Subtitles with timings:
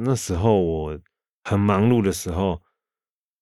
[0.00, 0.98] 那时候我
[1.44, 2.60] 很忙碌的时候，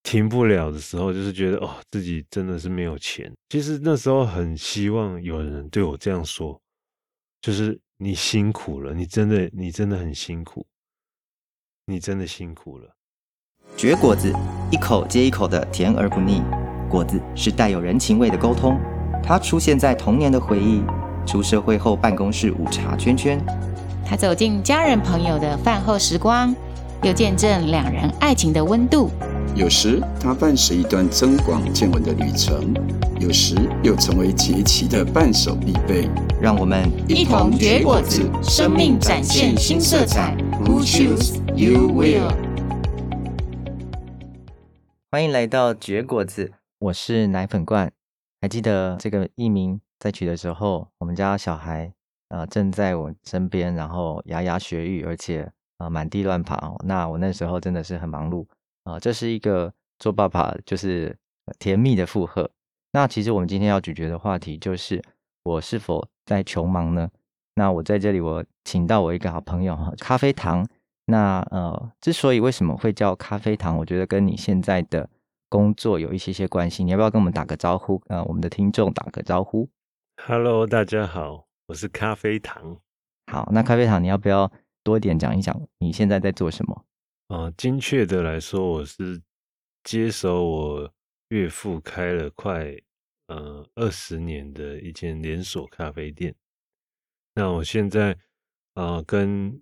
[0.03, 3.33] 停不了的时候，就是觉得哦，自己真的是没有钱。
[3.49, 6.61] 其实那时候很希望有人对我这样说，
[7.41, 10.67] 就是你辛苦了，你真的，你真的很辛苦，
[11.87, 12.95] 你真的辛苦了。
[13.77, 14.33] 绝果子，
[14.71, 16.43] 一口接一口的甜而不腻。
[16.89, 18.79] 果子是带有人情味的沟通，
[19.23, 20.85] 它出现在童年的回忆，
[21.27, 23.45] 出社会后办公室午茶圈圈，
[24.09, 26.55] 它走进家人朋友的饭后时光，
[27.03, 29.11] 又见证两人爱情的温度。
[29.57, 32.73] 有时它伴随一段增广见闻的旅程，
[33.19, 36.09] 有时又成为节气的伴手必备。
[36.41, 40.37] 让我们一同绝果子，生命展现新色彩。
[40.65, 42.33] Who choose you will？
[45.11, 47.91] 欢迎来到绝果子，我是奶粉罐。
[48.41, 56.81] 还记得这个艺名在取的时候，我们家小孩啊、呃、正在我身边，然后牙牙学语，而且啊、满地乱跑。
[56.85, 58.47] 那我那时候真的是很忙碌。
[58.85, 61.17] 啊，这是一个做爸爸就是
[61.59, 62.51] 甜蜜的负荷。
[62.93, 65.03] 那其实我们今天要咀嚼的话题就是
[65.43, 67.09] 我是否在穷忙呢？
[67.55, 70.67] 那我在这里，我请到我一个好朋友哈，咖啡糖。
[71.07, 75.09] 那呃，之所以为什么会叫咖啡糖，我觉得跟你现在的
[75.49, 76.83] 工作有一些些关系。
[76.83, 78.03] 你要不要跟我们打个招呼？
[78.09, 79.69] 呃，我们的听众打个招呼。
[80.27, 82.81] Hello，大家好，我是咖啡糖。
[83.27, 84.51] 好，那咖啡糖，你要不要
[84.85, 86.87] 多一点讲一讲你现在在做什么？
[87.27, 89.21] 啊，精确的来说，我是
[89.83, 90.95] 接手我
[91.31, 92.73] 岳父开了快
[93.27, 96.33] 呃二十年的一间连锁咖啡店。
[97.35, 98.13] 那我现在
[98.75, 99.61] 啊、呃，跟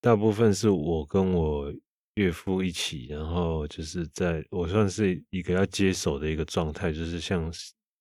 [0.00, 1.74] 大部分是我跟我
[2.14, 7.52] 岳父一起，然后就是在我算是一个要接手的一个状态，就是像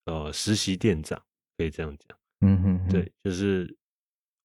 [0.05, 1.20] 呃实习店长，
[1.58, 2.19] 可以这样讲。
[2.42, 3.78] 嗯哼，哼，对，就是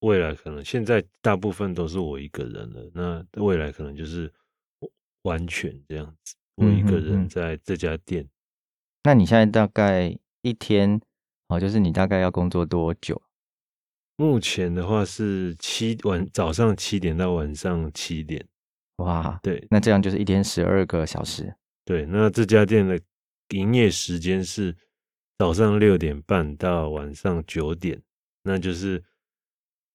[0.00, 4.32] 未来可能现在大部分都是我一个人了，那未来可能就是。
[5.24, 8.28] 完全这样子，我一个人在这家店。
[9.04, 11.00] 那你现在大概一天
[11.48, 13.22] 哦，就是你大概要工作多久？
[14.16, 18.46] 目前的话是七晚早上七点到晚上七点。
[18.96, 21.56] 哇，对，那这样就是一天十二个小时。
[21.86, 23.00] 对，那这家店的
[23.54, 24.76] 营业时间是
[25.38, 28.00] 早上六点半到晚上九点，
[28.42, 29.02] 那就是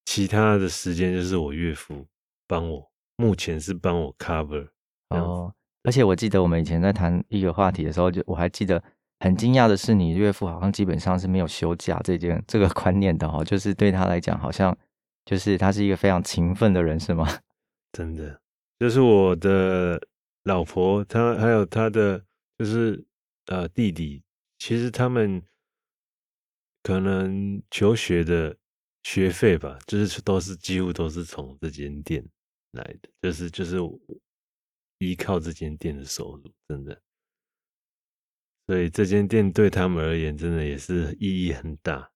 [0.04, 2.06] 其他的时间就是我岳父
[2.46, 4.68] 帮我，目前是帮我 cover。
[5.08, 5.52] 哦，
[5.82, 8.82] 而且我记得我们以前在谈一个话题的时候，就我还记得
[9.20, 14.76] 很惊讶的是，你岳父好像基本上是没有休假这件这个观念的哦，就是对他来讲，好像
[15.24, 17.26] 就是他是一个非常勤奋的人，是吗？
[17.92, 18.40] 真的，
[18.78, 20.00] 就是我的
[20.44, 22.24] 老婆，她还有她的
[22.58, 23.04] 就是
[23.46, 24.22] 呃弟弟，
[24.60, 25.42] 其实他们
[26.84, 28.56] 可能求学的
[29.02, 32.24] 学费吧，就是都是几乎都是从这间店
[32.70, 33.76] 来的，就是就是。
[35.02, 37.00] 依靠这间店的收入，真的，
[38.66, 42.10] 所以这间店对他们而言，真的也是意义很大。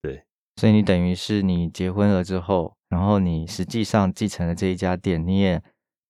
[0.00, 0.24] 对，
[0.54, 5.60] 所以你等于是你结婚了之后，然后你实际上继承了这一家店，你也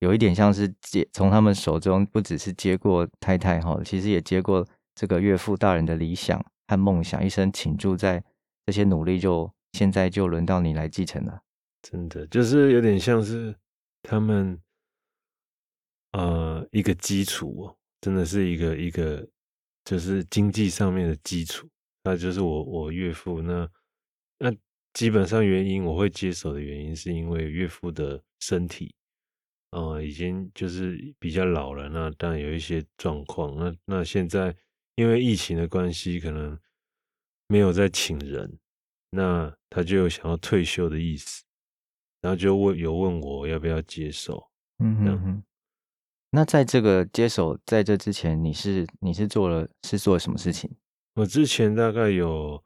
[0.01, 8.25] 有一点像是接从他们手中，不只是接过太太哈，其实也接过这个岳父大人的理想和梦想，一生倾注在
[8.67, 11.43] 这些努力，就现在就轮到你来继承了。
[11.83, 13.55] 真的，就是有点像是
[14.03, 14.61] 他们。
[16.13, 19.25] 呃，一个基础哦，真的是一个一个，
[19.85, 21.69] 就是经济上面的基础。
[22.03, 23.69] 那就是我我岳父那
[24.41, 24.53] 那
[24.93, 28.93] 基本上原因我会接手的原因，是因为岳父的身体，
[29.71, 33.55] 呃，已经就是比较老了，那当然有一些状况。
[33.55, 34.53] 那那现在
[35.01, 36.61] 因为疫情的关系，可能
[37.47, 38.59] 没有再请人，
[39.09, 41.43] 那他就有想要退休的意思，
[42.21, 45.43] 然后就问有问我要不要接手，嗯哼哼。
[46.33, 50.71] 那在这个接手在这之前，你是你是做了是做了什么事情？
[51.15, 52.63] 我之前大概有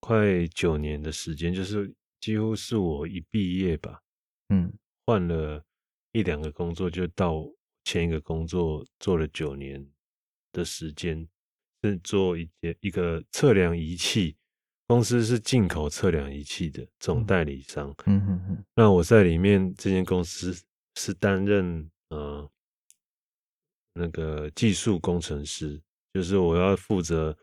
[0.00, 4.02] 快九年的时间，就是几乎是我一毕业吧，
[4.50, 4.70] 嗯，
[5.06, 5.64] 换了
[6.12, 7.42] 一两个工作，就到
[7.84, 9.90] 前一个工作做了九年
[10.52, 11.26] 的时间，
[11.82, 14.36] 是做一些一个测量仪器
[14.86, 17.94] 公司，是进口测量仪器的总代理商。
[18.06, 18.64] 嗯嗯嗯。
[18.74, 20.54] 那我在里面这间公司
[20.96, 22.50] 是担任呃。
[23.92, 25.78] 那个技术工程师，
[26.14, 27.36] 就是我要负责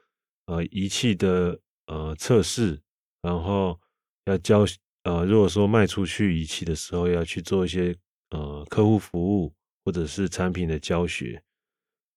[0.46, 2.82] 呃仪器的呃测试，
[3.22, 3.78] 然后
[4.26, 4.66] 要教
[5.04, 7.94] 呃如果说卖出去仪器的时候，要去做一些
[8.30, 11.44] 呃客户服务或者是产品的教学。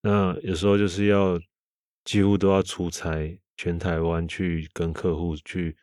[0.00, 1.38] 那有时候就是要
[2.04, 5.76] 几乎都要出差，全台湾去跟客户去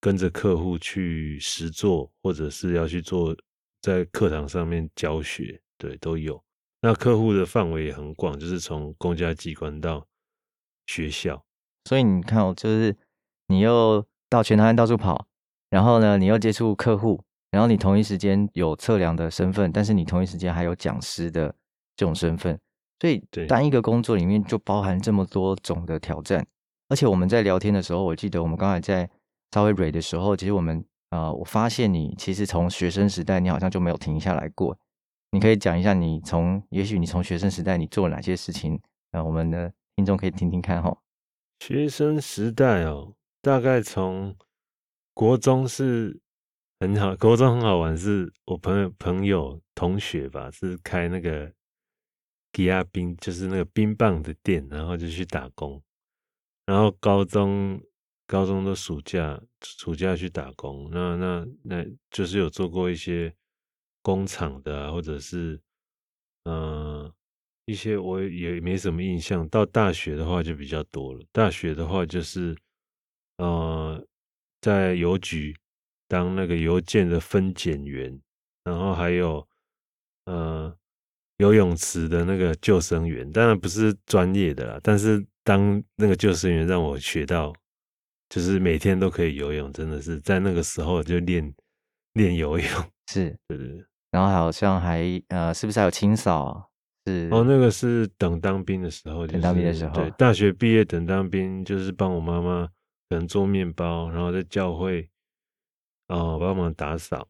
[0.00, 3.36] 跟着客户去实做，或者是要去做
[3.80, 6.42] 在课堂上面教学对，都有。
[6.80, 10.06] 那客户的范围也很广，就是从公家机关到
[10.86, 11.42] 学校。
[11.86, 12.94] 所以你看哦，就是
[13.46, 15.26] 你又到全台湾到处跑，
[15.70, 21.54] 然后呢，你又接触客户，然后你同一时间有测量的身份，但是你同一时间还有讲师的
[21.96, 22.60] 这种身份，
[23.04, 26.42] 所以单一个工作里面就包含这么多种的挑战。
[26.88, 29.10] 而且我们在聊天的时候，我记得我们刚才在
[29.52, 34.74] 稍微蕊的时候，其实我们呃，我发现你其实从学生时代你好像就没有停下来过。
[35.32, 38.80] 你可以讲一下你从，也许你从学生时代你做了哪些事情？
[39.10, 40.96] 呃，我们的听众可以听听看哈。
[41.60, 43.12] 学生时代哦，
[43.42, 44.34] 大概从
[45.12, 46.18] 国中是
[46.80, 51.52] 很好，国中很好玩，是我朋友朋友同学吧，是开那个
[52.54, 55.82] 抵亚冰，就是那个冰棒的店，然后就去打工。
[56.64, 57.78] 然后高中
[58.26, 63.34] 高中的暑假暑假去打工，那那那就是有做过一些
[64.00, 65.60] 工厂的，或者是
[66.44, 67.12] 嗯。
[67.66, 71.24] 一些我也没什么印象，到大学的话就比较多了。
[71.32, 72.54] 大学的话就是，
[73.38, 74.06] 呃，
[74.60, 75.56] 在邮局
[76.06, 78.20] 当那个邮件的分拣员，
[78.64, 79.48] 然后还有
[80.26, 80.76] 呃
[81.38, 87.52] 游泳池的那个救生员，当然不是专业的啦，但是当那个救生员让我学到，
[88.28, 91.54] 就是每天都可以游泳，真的是在那个时候就练
[92.12, 92.68] 练游泳，
[93.10, 93.84] 是，对对对。
[94.12, 96.70] 然后好像还呃，是不是还有清扫？
[97.06, 102.66] 是哦，那个是等当兵的时候，等当兵的时候，对，大学毕业等当兵，就是帮我妈妈
[103.10, 105.10] 可能做面包，然后在教会
[106.08, 107.28] 哦帮忙打扫，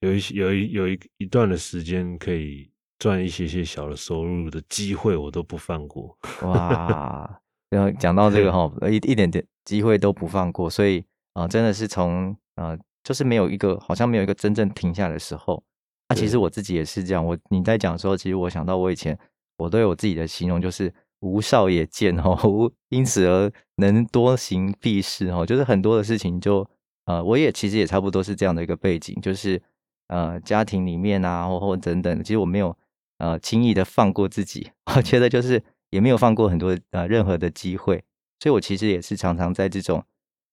[0.00, 6.16] 有一些有一有一一段的时间可以赚一些些小的收入的机会，我都不放过。
[6.42, 7.40] 哇，
[7.70, 11.00] 然后讲到这个哈，一一点点机会都不放过，所以
[11.34, 15.62] 啊、呃，真的是从啊、呃，就是没有一个好像没有一个真正停下的时候。
[16.08, 17.24] 那、啊、其实我自己也是这样。
[17.24, 19.18] 我你在讲的时候，其实我想到我以前，
[19.58, 26.66] 我对我自己的形容就是“无少也见”哦， 无因此而能多行必事哦，就是很多的事情就
[27.04, 29.60] 呃，我也其实也差不多是这样的一个背景，就是
[30.06, 32.74] 呃，家庭里面啊，或或等等，其实我没有
[33.18, 38.02] 呃轻易的放过自己， 我觉得就是也没有放过很多呃任何的机会，
[38.40, 40.04] 所以我其实也是常常在这种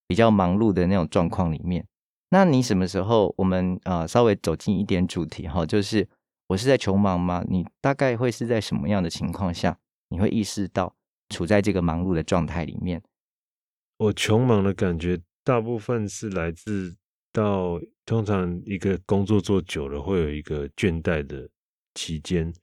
[0.08, 1.86] 比较忙碌的那种状况里面。
[2.30, 3.34] 那你什么时候？
[3.38, 6.08] 我们呃稍微走进一点主题哈，就是
[6.48, 7.44] 我是在穷忙吗？
[7.48, 9.78] 你大概会是在什么样的情况下，
[10.10, 10.96] 你会意识到
[11.30, 13.02] 处在这个忙碌的状态里面？
[13.98, 16.98] 我穷忙的感觉，大部分是来自
[17.32, 21.48] 到通常一个工作做久了，会有一个倦怠的
[21.96, 22.54] 期间。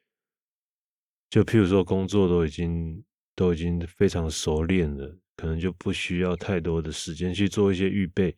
[1.29, 3.03] 就譬如说，工作都已经
[3.35, 8.37] 都已经非常熟练了，可能就不需要太多的时间去做一些预备。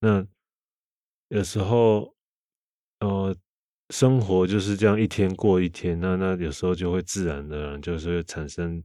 [0.00, 0.26] 那
[1.28, 2.16] 有时候，
[3.00, 3.36] 呃，
[3.90, 8.82] 生活就是这样一天过一天，那那有时候就会自然的，就是会产生，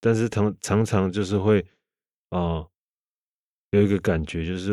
[0.00, 1.64] 但是常常常就是会，
[2.28, 2.66] 啊、
[3.70, 4.72] 有一个感觉就是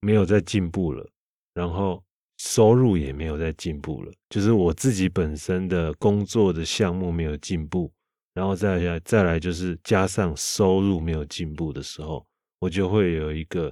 [0.00, 1.06] 没有在进步了，
[1.52, 2.02] 然后
[2.42, 7.92] 收入也没有在进步了，就是我自己本身的工作的项目没有进步，
[8.32, 12.26] 然后再来再来就是加上收入没有进步的时候，
[12.58, 13.70] 我就会有一个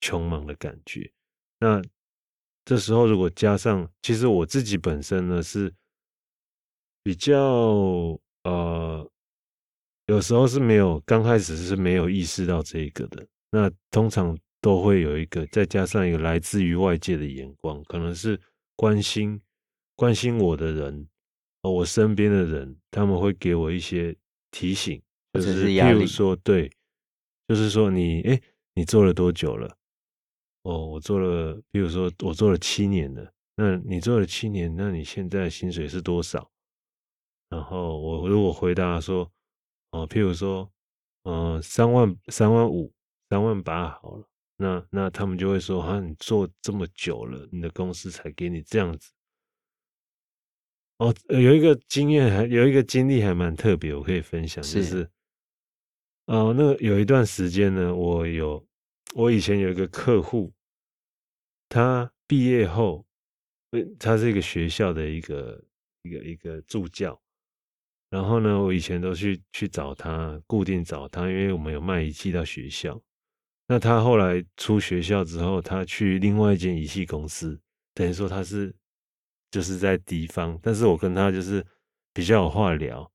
[0.00, 1.12] 穷忙的感觉。
[1.58, 1.82] 那
[2.64, 5.70] 这时候，如果加上，其实我自己本身呢是
[7.02, 9.06] 比较呃，
[10.06, 13.26] 有时候是没有，刚开始是没有意识到这个的。
[13.50, 18.40] 那通常都会有一个，再加上一个来自于外界的眼光，可能是
[18.76, 19.40] 关心
[19.96, 21.08] 关心我的人，
[21.62, 24.16] 我身边的人，他们会给我一些
[24.50, 25.02] 提醒，
[25.32, 26.70] 就是譬如说，对，
[27.48, 28.40] 就是说你，哎，
[28.74, 29.76] 你做了多久了？
[30.62, 36.50] 哦，我做了，比如说我做了七年了，那你做了七年，那你现在薪水是多少？
[37.48, 39.30] 然后我如果回答说，
[39.90, 40.70] 哦，譬如说，
[41.24, 42.92] 嗯、呃，三万、三万五、
[43.28, 44.28] 三万八好了，
[44.60, 49.10] 那那他们就会说，啊，你做这么久了，你的公司才给你这样子。
[50.98, 55.10] 哦，有一个经验还有一个经历还蛮特别，我可以分享，就是，
[56.26, 58.64] 哦、呃，那有一段时间呢，我有。
[59.14, 60.52] 我以前有一个客户，
[61.68, 63.04] 他毕业后，
[63.98, 65.64] 他是一个学校的一个
[66.02, 67.20] 一个一个助教。
[68.08, 73.02] 然后呢，我以前都去去找他，固定找他，因为我们有卖仪器到学校。
[73.70, 77.56] 那他后来出学校之后，他去另外一间仪器公司，
[77.94, 78.74] 等于说他是
[79.48, 81.64] 就是在敌方，但是我跟他就是
[82.12, 83.08] 比较有话聊。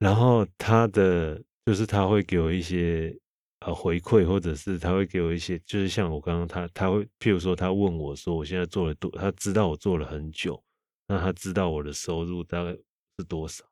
[0.00, 3.16] 然后他的就是他会给我一些。
[3.60, 10.62] 呃，回馈或者是他会给我一些，就是像我刚刚他他会，譬如说他问我说，我现在做了多，他知道我做了很久，
[11.06, 13.64] 那他知道我的收入大概是多少，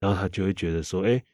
[0.00, 1.24] 然后他就会觉得说，哎，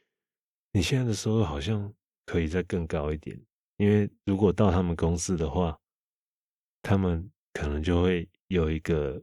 [0.71, 1.93] 你现在的收入好像
[2.27, 3.35] 可以再更高一点，
[3.77, 5.75] 因为如果到他们公司的话，
[6.83, 9.19] 他们可能就会有一个，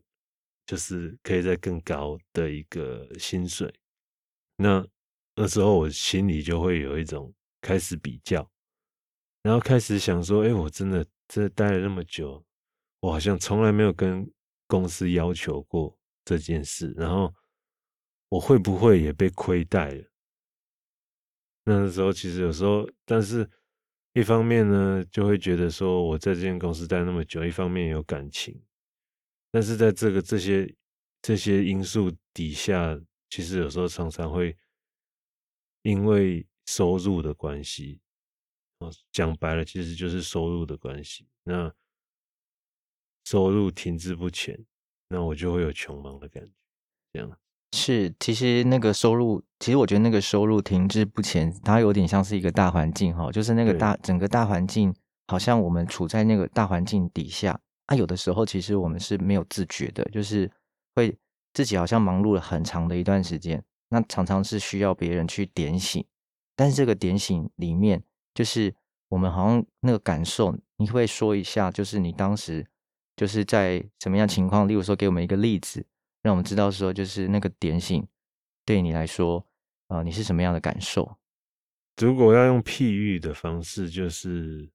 [0.66, 3.72] 就是可以再更高的一个薪水。
[4.56, 4.84] 那
[5.36, 8.50] 那时候我心里就会有一种开始比较，
[9.44, 12.44] 然后开始想说，哎，我真的这待了那么久，
[12.98, 14.28] 我好像从来没有跟。
[14.66, 17.32] 公司要求过这件事，然后
[18.30, 20.04] 我会不会也被亏待了？
[21.64, 23.48] 那时候其实有时候，但是
[24.12, 28.62] 一方面呢，就会觉得说我在这间公司待那么久，一方面有感情，
[29.50, 30.72] 但是在这个这些
[31.22, 34.56] 这些因素底下，其实有时候常常会
[35.82, 38.00] 因为收入的关系，
[38.78, 41.26] 哦，讲白了，其实就是收入的关系。
[41.42, 41.74] 那
[43.24, 44.62] 收入停滞不前，
[45.08, 46.52] 那我就会有穷忙的感觉。
[47.12, 47.38] 这样
[47.74, 54.94] 是，其实那个收入，其实我觉得那个收入停滞不前，它有点像是一个大环境哈，就是那个大整个大环境，
[55.26, 57.96] 好像我们处在那个大环境底下啊。
[57.96, 60.50] 有的时候其实我们是没有自觉的，就是
[60.94, 61.16] 会
[61.52, 66.04] 自己好像忙碌了很长的一段时间，那常常是需要别人去点醒。
[66.54, 68.02] 但是这个点醒里面，
[68.32, 68.72] 就是
[69.08, 72.66] 我们好像那个感受，你会说一下，就是你当时。
[73.16, 74.66] 就是在什么样情况？
[74.66, 75.86] 例如说，给我们一个例子，
[76.24, 78.08] 让我们知道说，就是那个点醒
[78.64, 79.46] 对你来说，
[79.88, 81.18] 啊、呃，你是什么样的感受？
[81.98, 84.70] 如果要用譬喻的方式，就是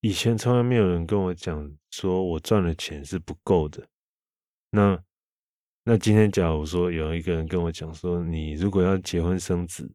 [0.00, 3.84] 以前从来没有人跟我讲说我赚的钱是不够的。
[4.70, 5.02] 那
[5.82, 9.90] 那今天假如说有一个人跟我讲说，你如果要结婚生子，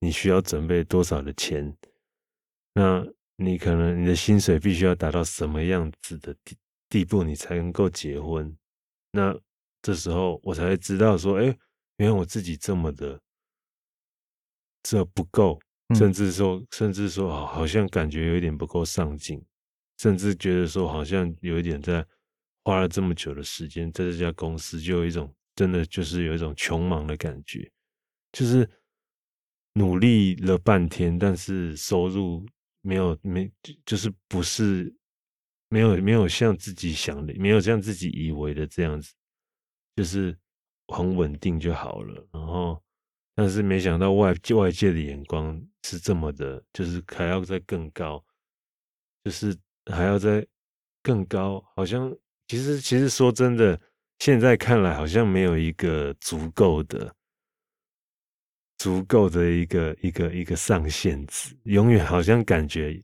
[0.00, 1.76] 你需要准备多少的钱？
[2.72, 3.06] 那
[3.36, 6.56] 你可能你的薪水必须要达到什么样子的地
[6.88, 8.56] 地步你才能够结婚，
[9.10, 9.38] 那
[9.82, 11.44] 这时候我才会知道说，哎，
[11.96, 13.20] 原来我自己这么的
[14.82, 15.60] 这不够，
[15.96, 19.44] 甚至说，嗯、甚至说，好，好像感觉有一点不够上进，
[19.98, 22.06] 甚至觉得说，好像有一点在
[22.64, 27.70] 花了这么久的时间在这家公司，就有一种真的就是有一种穷忙的感觉，
[28.32, 28.68] 就是
[29.74, 32.46] 努力了半天，但是收入
[32.80, 33.50] 没有没
[33.84, 34.94] 就是不是。
[35.68, 39.10] 没有没有像自己想的，没有像自己以为的这样子，
[39.96, 40.36] 就是
[40.88, 42.26] 很稳定就好了。
[42.32, 42.82] 然后，
[43.34, 48.24] 但是没想到外外界的眼光是这么的，就是还要再更高，
[49.24, 49.56] 就是
[49.86, 50.46] 还要再
[51.02, 51.64] 更高。
[51.74, 52.14] 好像
[52.48, 53.80] 其实其实说真的，
[54.18, 57.14] 现在看来好像没有一个足够的、
[58.78, 63.02] 足够的一个一个一个上限值，永远好像感觉。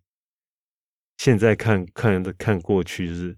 [1.19, 3.37] 现在看看看过去，就是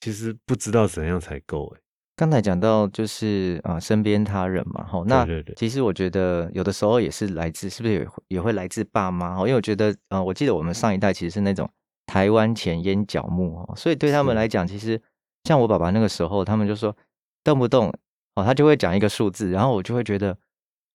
[0.00, 1.80] 其实不知道怎样才够哎。
[2.16, 9.36] 刚才讲到就是啊，身边他人嘛，吼，那其实我觉得有的时候也是来自，是不是也也会来自爸妈？
[9.40, 11.68] 因为我觉得啊，我记得我们上一代其实是那种
[12.06, 15.00] 台湾前烟脚木哦，所以对他们来讲，其实
[15.44, 16.96] 像我爸爸那个时候，他们就说
[17.44, 17.92] 动不动
[18.34, 20.34] 哦，他就会讲一个数字，然后我就会觉得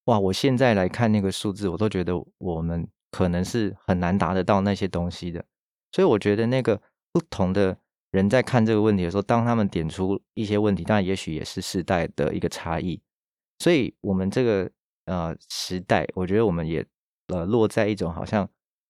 [0.06, 5.46] 哇，我现在来看那个数字，我都觉得我们可能是很难达得到那些东西的。
[5.92, 6.82] 所以我觉得那个
[7.13, 7.78] 不同的
[8.12, 13.01] 人在看这个问题的时候，当他们点出一些问题，当然也许也是世代的一个差异。
[13.60, 14.70] 所以我们这个
[15.06, 16.86] 呃时代，我觉得我们也
[17.27, 18.50] 呃落在一种好像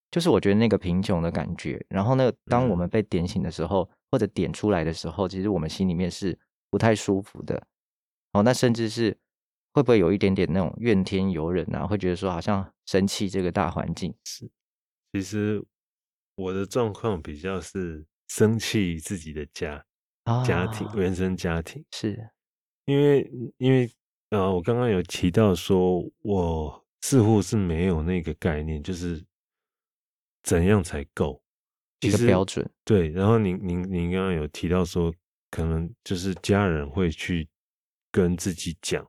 [0.09, 1.85] 就是我觉得那个贫穷的感觉。
[1.87, 6.37] 然后呢，当我们被点醒的时候，或者点出来的时候，其实我们心里面是
[6.69, 7.61] 不太舒服的。
[8.33, 9.15] 哦，那甚至是
[9.73, 11.85] 会不会有一点点那种怨天尤人啊？
[11.85, 14.49] 会觉得说好像生气这个大环境是，
[15.13, 15.63] 其实。
[16.35, 19.85] 我的状况比较是生气自己的家、
[20.23, 22.17] 啊、家庭、原生家庭，是
[22.85, 23.91] 因为因为
[24.29, 29.21] 呃，我刚刚有提到说，我似乎是没有那个概念，就是
[30.43, 31.43] 怎样才够
[31.99, 32.65] 一个标准。
[32.85, 35.13] 对，然后您您您刚刚有提到说，
[35.49, 37.49] 可能就是家人会去
[38.13, 39.05] 跟自己讲，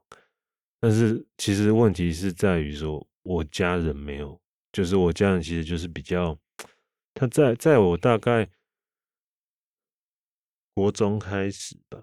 [0.81, 4.41] 但是其实问题是在于说，我家人没有，
[4.73, 6.37] 就是我家人其实就是比较。
[7.14, 8.49] 他在在我大概
[10.75, 12.02] 国中开始吧，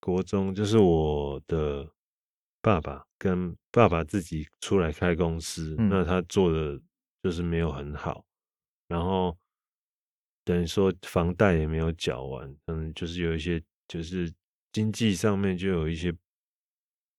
[0.00, 1.88] 国中就是我的
[2.60, 6.80] 爸爸跟爸爸自己出来开公司，嗯、那他做的
[7.22, 8.24] 就是没有很好，
[8.88, 9.36] 然后
[10.44, 14.32] 等于说房贷也没有缴完，嗯，就是有一些就是
[14.72, 16.10] 经济上面就有一些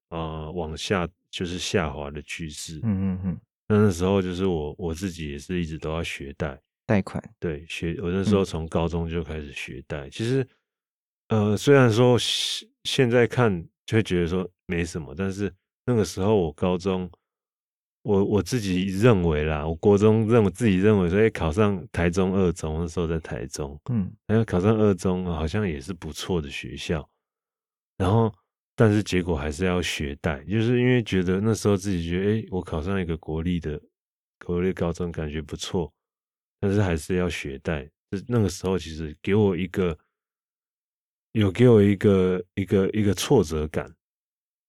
[0.09, 6.57] 啊、呃、往下就是下滑的趋势，嗯嗯嗯，那那时候就是我我自己也是一直都要学贷。
[6.85, 7.21] 贷款。
[7.37, 10.47] 对，学我那时候从高中就开始学贷，嗯、其实
[11.29, 12.17] 呃，虽然说
[12.85, 15.53] 现在看就会觉得说没什么，但是
[15.85, 17.09] 那个时候我高中，
[18.03, 27.05] 我我自己认为啦，我国中认为自己认为说，哎，考上台中二中，那时候在台中，嗯，然后考上二中好像也是不错的学校，
[27.97, 28.33] 然后
[28.73, 33.77] 但是结果还是要学贷，就是因为觉得那时候自己觉得，哎，我考上一个国立的
[34.45, 35.93] 国立高中，感觉不错，
[36.61, 39.97] 但是还是要学贷，就那个时候其实给我一个。
[41.37, 43.87] 有给我一个一个一个挫折感，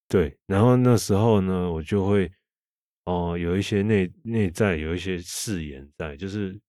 [0.07, 2.31] 对，然后那时候呢，我就会
[3.07, 6.61] 哦、呃，有一些内内在有一些誓言在，就是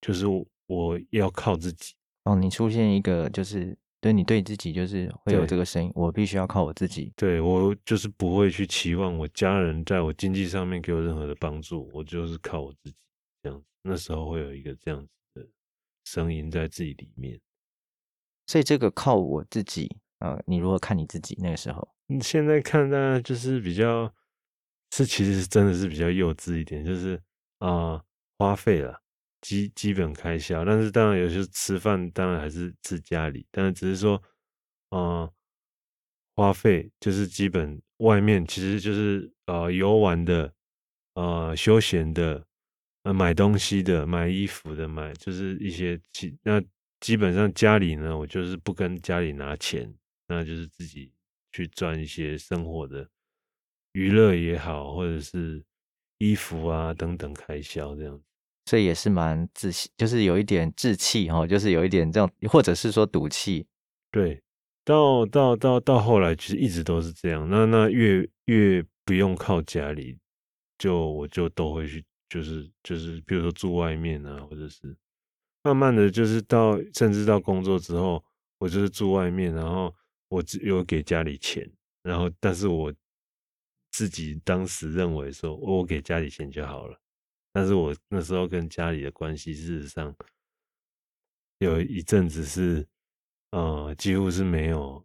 [0.00, 0.24] 就是
[0.66, 1.92] 我要靠自己
[2.24, 2.34] 哦。
[2.34, 7.12] 你出现一个就是对你对自己就是会有这个声音，我必须要靠我自己。
[7.14, 12.96] 对，我就是不会去期望我家人在我经济上面给我任何的帮助，我就是靠我自己
[13.42, 13.66] 这样子。
[13.82, 15.46] 那时候会有一个这样子的
[16.04, 17.38] 声音在自己里面。
[18.46, 21.88] 所以这个靠我自己，呃，你如何看你自己那个时候？
[22.06, 24.12] 你现在看呢，就是比较
[24.92, 27.18] 是其实真的是比较幼稚一点，就是
[27.58, 28.02] 啊、
[28.38, 29.00] 花费了
[29.40, 34.22] 基基本开销，但是当然有些吃饭当然还是吃家里，但是只是说
[34.90, 35.30] 啊、
[36.36, 40.52] 花费就是基本外面其实就是呃游玩的，
[41.14, 42.44] 呃休闲的，
[43.04, 46.62] 呃买东西的，买衣服的，买就是一些其那。
[47.04, 49.94] 基本上家里呢，我就是不跟家里拿钱，
[50.26, 51.12] 那就是自己
[51.52, 53.06] 去赚一些生活的
[53.92, 55.62] 娱乐也好，或者是
[56.16, 58.18] 衣服啊等等开销这样。
[58.64, 63.66] 所以也是蛮自信，就是有一点志气哈，就是有一点这样，或者是说赌气。
[64.10, 64.42] 对，
[64.82, 67.46] 到到到到后来，其实一直都是这样。
[67.50, 70.18] 那那越越不用靠家里，
[70.78, 74.96] 就我就都会去，就是就是，比如说住外面啊，或者是。
[75.64, 78.22] 慢慢的就是到，甚至到工作之后，
[78.58, 79.94] 我就是住外面，然后
[80.28, 81.66] 我只有给家里钱，
[82.02, 82.92] 然后但是我
[83.90, 87.00] 自己当时认为说，我给家里钱就好了，
[87.50, 90.14] 但是我那时候跟家里的关系，事实上
[91.60, 92.86] 有一阵子是，
[93.52, 95.02] 呃，几乎是没有，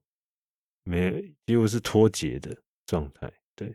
[0.84, 3.32] 没有，几乎是脱节的状态。
[3.56, 3.74] 对，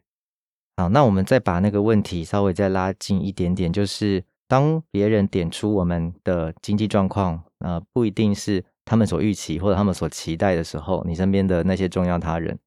[0.77, 4.23] 好，那我们再把那个问题稍微再拉近一点点，就是。
[4.47, 12.59] 当别人点出我们的经济状况，呃，不一定是他们所预期或者他们所期待的时候，你身边的那些重要他人，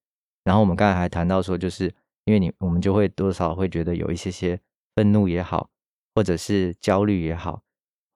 [0.44, 1.86] 然后我们刚才还谈到说，就是
[2.26, 4.60] 因为你，我们就会多少会觉得有一些些
[4.96, 5.70] 愤怒也好，
[6.16, 7.62] 或者是焦虑也好，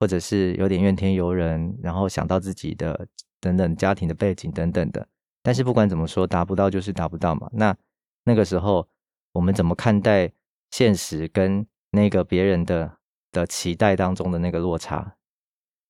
[0.00, 3.06] 或者是有点怨天尤人，然后想到自己的
[3.40, 5.06] 等等家庭的背景等等的。
[5.42, 7.48] 但是不管怎么说，达不到就是达不到嘛。
[7.52, 7.76] 那
[8.24, 8.88] 那个时候
[9.32, 10.32] 我们怎么看待
[10.72, 12.98] 现实跟那个别人的？
[13.32, 15.16] 的期待当中的那个落差，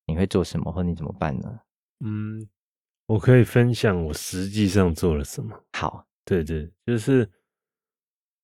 [0.07, 1.61] 你会做什么，或你怎么办呢？
[2.00, 2.48] 嗯，
[3.07, 5.64] 我可以分享我实际上做了什么。
[5.72, 7.28] 好，对对，就是，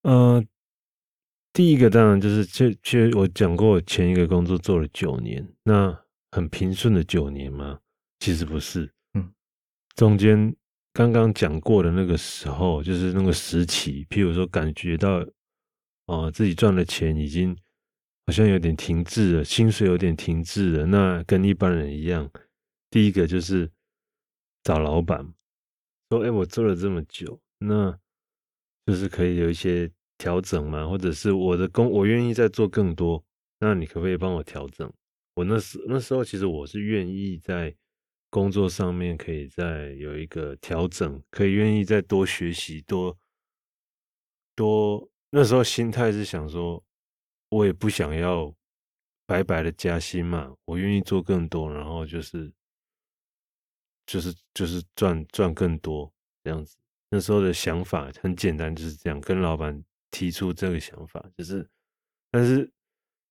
[0.03, 0.45] 呃，
[1.53, 7.79] 第一个当然就是，就就我讲过，我前一个工作做了九年，那很平顺的九年吗？
[8.19, 9.33] 其实不是，嗯，
[9.95, 10.55] 中间
[10.93, 15.21] 刚刚讲过的那个时候，就是那个时期，譬如说感觉到，
[16.07, 17.57] 哦、呃，自己赚的钱已经。
[18.29, 20.85] 好像有点停滞了，薪水有点停滞了。
[20.85, 22.31] 那跟一般人一样，
[22.91, 23.71] 第一个就是
[24.63, 25.27] 找老板
[26.11, 27.99] 说：“哎，我做了这么久，那
[28.85, 30.87] 就是可以有一些调整吗？
[30.87, 33.25] 或者是我的工，我愿意再做更多，
[33.61, 34.93] 那你可不可以帮我调整？”
[35.33, 37.75] 我那时那时候其实我是愿意在
[38.29, 43.17] 工作上面可以再有一个调整，可以愿意再多学习，多
[44.55, 45.11] 多。
[45.31, 46.85] 那时候心态是想说。
[47.51, 48.55] 我也不想要
[49.27, 52.53] 白白的加薪嘛，我愿意做更多，然后就是
[54.07, 56.13] 就是就是赚赚更多
[56.45, 56.77] 这样子。
[57.11, 61.67] 那时候的想法很简单，就是这样跟老板提出这个想法，就是
[62.31, 62.71] 但是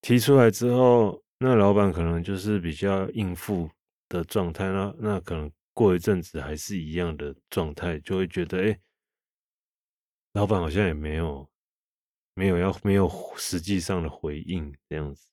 [0.02, 3.70] 提出来之后，那老板可能就是比较应付
[4.10, 8.80] 的状态，那那可能过一阵子还是一样的状态，就会觉得哎，
[10.34, 11.48] 老板好像也没有。
[12.38, 15.28] 没有要没有实际上的回应这样子，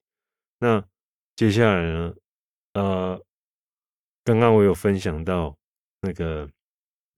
[0.59, 0.83] 那
[1.37, 2.15] 接下来呢？
[2.73, 3.23] 呃，
[4.25, 5.55] 刚刚我有分享到
[6.01, 6.49] 那个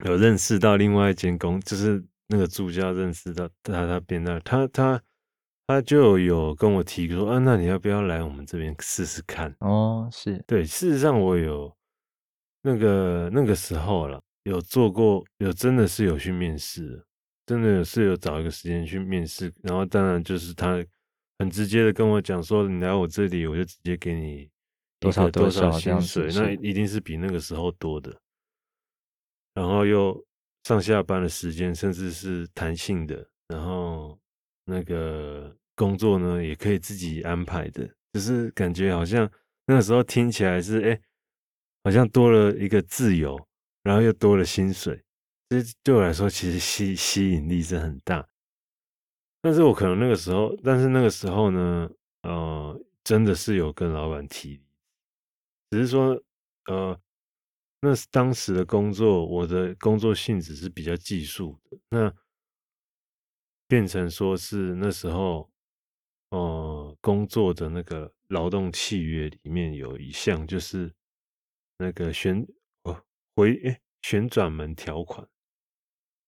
[0.05, 5.01] 有认识到另外一间公，就是那个助教认识到他他边那他他
[5.68, 9.55] 他就有跟我提说啊，那你要不要来我们这边试试看？
[9.61, 11.72] 哦，是对，事实上我有
[12.62, 17.07] 那个那个时候了，有做过，有真的是有去面试。
[17.46, 20.85] 真的是有找一个时间去面试，然后当然就是他
[21.38, 24.50] 很直接的跟我讲说，你来我这里，我就直接给你
[24.98, 28.14] 多少多少薪水，那一定是比那个时候多的。
[29.54, 30.26] 然后又
[30.64, 34.18] 上下班的时间甚至是弹性的，然后
[34.64, 39.30] 那个工作呢也可以自己安排的，就是感觉好像
[39.66, 41.00] 那个时候听起来是哎，
[41.85, 43.38] 好像多了一个自由，
[43.82, 45.00] 然后又多了薪水，
[45.48, 48.28] 这对我来说其实吸吸引力是很大。
[49.40, 51.88] 但是我可能那个时候，但是那个时候呢，
[52.22, 54.61] 呃，真的是有跟老板提，
[55.70, 56.20] 只是说，
[56.64, 57.00] 呃，
[57.80, 62.12] 那是当时的工作，我的工作性质是比较技术的，那
[63.68, 65.48] 变成说是那时候，
[66.30, 70.92] 呃，工作的那个劳动契约里面有一项就是
[71.78, 72.44] 那个旋
[72.82, 73.00] 哦
[73.37, 75.28] 回诶旋转门条款。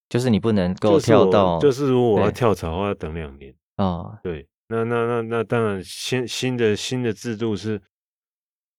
[0.09, 3.55] 就是你不能够跳到，就是，如果我要跳槽的话，要等两年。
[3.77, 7.81] 哦，对，那那那那当然新新的新的制度是，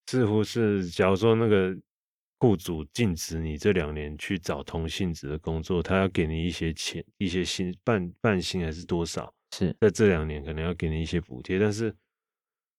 [0.06, 1.72] 似乎是假如说那个
[2.38, 9.32] 雇主禁止你这两年去找同性质的工作，他要给你一些钱，一些薪半半薪还是多少？
[9.56, 11.94] 是在这两年可能要给你一些补贴，但是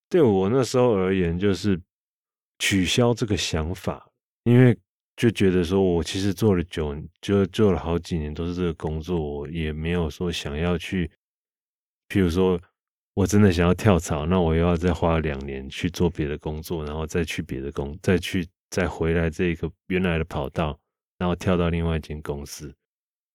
[0.09, 1.81] 对我那时候而言，就是
[2.59, 4.09] 取消这个想法，
[4.43, 4.77] 因为。
[5.17, 11.05] 就觉得说，我其实做了久，就做了好几年都是这个工作，我也没有说想要去，
[12.09, 12.59] 譬如说，
[13.13, 20.79] 我真的想要跳槽，那我又要再花两年去做别的工作，然后再去别的工，再去再回来这个原来的跑道，
[21.19, 22.73] 然后跳到另外一间公司。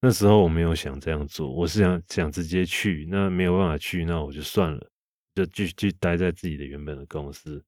[0.01, 4.91] 那时候我没有想这样做，我是想想直接去，那没有办法去，那我就算了，
[5.37, 7.63] 就继续待在自己的原本的公司，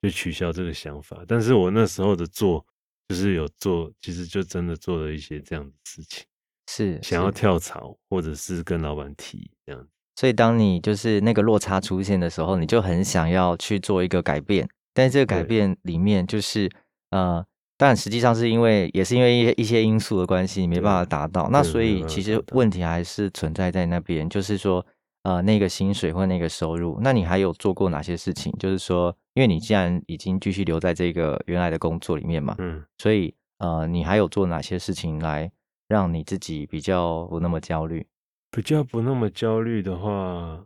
[0.00, 1.22] 就取消这个想法。
[1.28, 2.64] 但是我那时候的做。
[3.08, 6.24] 就是有做，其实就真的做了一些这样的事情，
[6.68, 9.86] 是想要跳槽，或者是跟老板提这样。
[10.16, 16.70] 所以当你就是那个落差出现的时候，你就很想要去做一个改变，但是这个改变里面就是
[17.10, 17.44] 呃，
[17.76, 21.48] 但实际上是因为也是因为一些一些因素的关系，你没办法达到。
[21.50, 24.84] 那所以其实问题还是存在在那边，就是说。
[25.26, 28.52] 呃，那个薪水或那个收入，那你还有做过哪些事情？
[28.60, 35.50] 就是说，因为你既然已经继续留在这个原来的工作里面嘛，嗯，所以呃，你还有做哪些事情来
[35.88, 38.06] 让你自己比较不那么焦虑？
[38.52, 40.64] 比较不那么焦虑的话，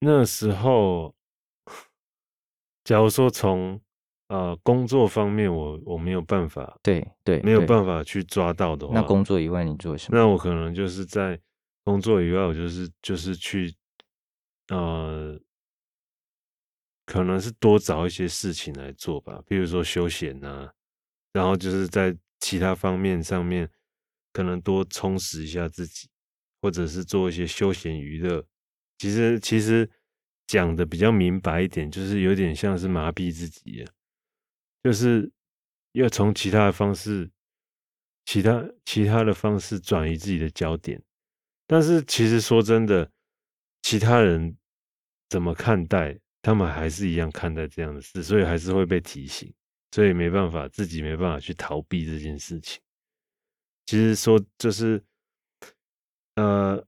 [0.00, 1.14] 那时候，
[2.84, 3.78] 假如说从
[4.28, 10.18] 呃工作方面我，我我没有办法，对对，没有办法去抓到的话，那工作以外你做什么？
[10.18, 11.38] 那我可能就是在
[11.84, 13.74] 工作以外，我就是就是去。
[14.70, 15.36] 呃，
[17.04, 20.72] 可能是多找一些事情来做吧，比如说休闲啊，
[21.32, 23.68] 然后就是在其他方面上面，
[24.32, 26.08] 可能多充实一下自己，
[26.62, 28.46] 或者是做一些休闲娱乐。
[28.98, 29.90] 其实，其实
[30.46, 33.84] 讲的比较明白一点，就是有点像是麻痹自己，
[34.84, 35.32] 就是
[35.94, 37.28] 要从其他的方式，
[38.24, 41.02] 其他其他的方式转移自己的焦点。
[41.66, 43.10] 但是，其实说真的，
[43.82, 44.56] 其他人。
[45.30, 46.14] 怎么看待？
[46.42, 49.52] 他们还是一样看待这样的事，所以还是会被提醒，
[49.90, 52.80] 所以没办法，自己没办法去逃避这件事情。
[53.84, 55.04] 其实说就是，
[56.36, 56.82] 呃，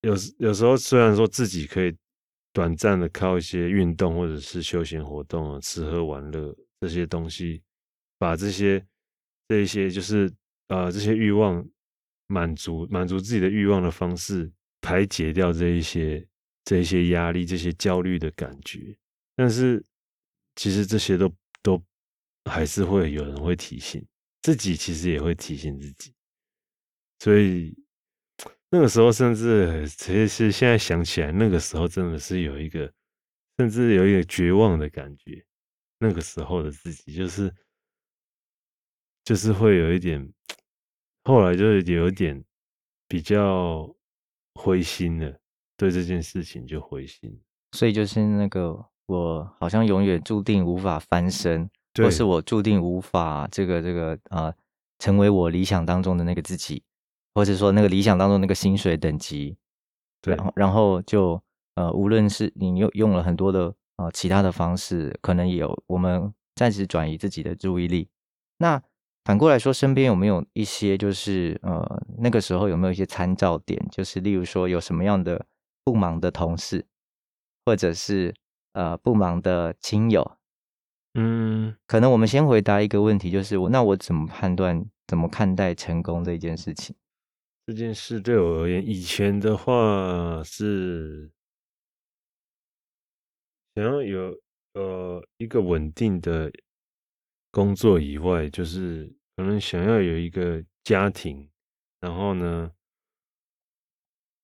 [0.00, 1.96] 有有时候虽然说自己可以
[2.52, 7.62] 短暂的靠一些运动或者是休闲活动啊，吃喝玩乐这些东西，
[8.18, 8.84] 把这些
[9.46, 10.28] 这一些就是
[10.66, 11.64] 呃这些欲望
[12.26, 14.50] 满足满足自己的欲望的方式，
[14.80, 16.26] 排解掉这一些。
[16.64, 18.96] 这些压力、这些焦虑的感觉，
[19.34, 19.84] 但是
[20.56, 21.82] 其实这些都都
[22.50, 24.04] 还是会有人会提醒
[24.42, 26.14] 自己，其实也会提醒自己。
[27.18, 27.74] 所以
[28.70, 32.92] 那个时候，甚至其实现在想起来，那个时候真的是有一个，
[33.58, 35.44] 甚至有一个绝望的感觉。
[35.98, 37.54] 那个时候的自己，就是
[39.24, 40.32] 就是会有一点，
[41.22, 42.44] 后来就是有一点
[43.06, 43.94] 比较
[44.54, 45.41] 灰心了。
[45.76, 47.40] 对这件事情就灰心，
[47.72, 54.52] 所以就是那个我好像永远注定无法翻身，或是我注定无法这个这个呃
[54.98, 56.84] 成为我理想当中的那个自己，
[57.34, 59.56] 或者说那个理想当中那个薪水等级，
[60.20, 61.42] 对，然后然后就
[61.74, 68.08] 呃无论是你用用了很多的呃其他的方式，可能也有我们暂时转移自己的注意力，
[68.58, 68.82] 那。
[69.24, 73.80] 反过来说，身边有没有一些就是呃那个时候有没有一些参照点？
[73.88, 75.46] 就是例如说有什么样的。
[75.84, 76.86] 不忙的同事，
[77.64, 78.34] 或者是
[78.72, 80.36] 呃不忙的亲友，
[81.14, 86.94] 嗯，可能我们先回答一个问题，就是我那我怎么判断、怎么看待成功这件事情？
[87.66, 91.30] 这件事对我而言，以前的话是
[93.74, 94.36] 想要有
[94.74, 96.52] 呃一个稳定的
[97.52, 101.48] 工作以外，就是可能想要有一个家庭，
[102.00, 102.72] 然后呢，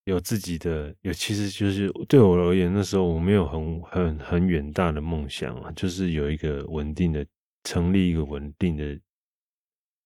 [0.08, 7.26] 有自己的，有其实就是对我而言，那时候我没有很很很远大的梦想啊，就是有一个稳定的，
[7.64, 8.98] 成立一个稳定的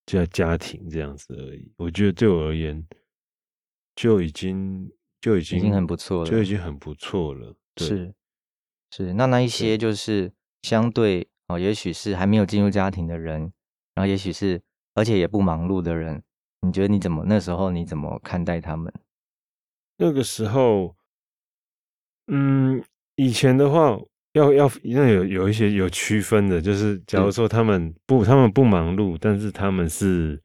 [0.07, 1.73] 家家庭这样子而已。
[1.77, 2.85] 我觉得对我而言，
[3.95, 7.55] 就已经就已经已经很不错了，就已经很不错了。
[7.77, 8.13] 是
[8.91, 13.41] 是，那那一些就是相对哦，也许是还没有进入家庭的人，
[13.95, 14.61] 然后也许是
[14.95, 16.21] 而且也不忙碌的人，
[16.63, 18.93] 你觉得你怎么那时候你怎么看待他们？
[20.03, 20.97] 那个时候，
[22.27, 22.83] 嗯，
[23.15, 23.97] 以前的话，
[24.33, 30.43] 要要那有有一些有区分的，就是假如说他们不，他们不忙碌，但是他们是，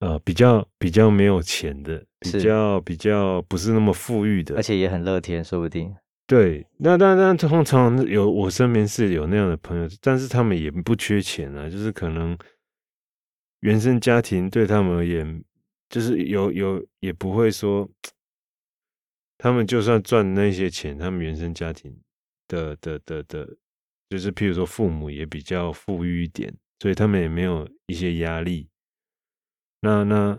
[0.00, 5.94] 呃，比较比较没有钱的，比较比较不是那么富裕的，而且也很乐天，说不定。
[6.26, 12.38] 对，那当然通常有我身边是有那样的朋友，但是他们也不缺钱啊，就是可能
[13.60, 15.44] 原生家庭对他们而言，
[15.90, 17.86] 就是有有也不会说。
[19.38, 21.96] 他们就算赚那些钱，他们原生家庭
[22.48, 23.56] 的的的的，
[24.10, 28.68] 就是譬如说父母也比较富裕一点，所以他们也没有一些压力。
[29.80, 30.36] 那那，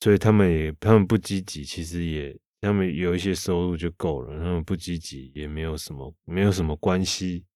[0.00, 4.38] 所以他们也他们不积极，其实也他们有一些收入就够了。
[4.38, 7.46] 他们不积极也没有什么没有什么关系。